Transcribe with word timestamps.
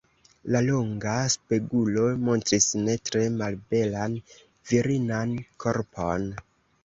La 0.53 0.59
longa 0.67 1.17
spegulo 1.33 2.05
montris 2.29 2.69
ne 2.87 2.95
tre 3.09 3.21
malbelan 3.35 4.17
virinan 4.71 5.37
korpon. 5.65 6.29